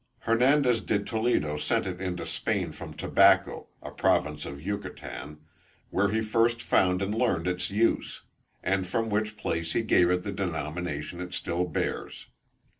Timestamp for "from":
2.71-2.95, 8.87-9.11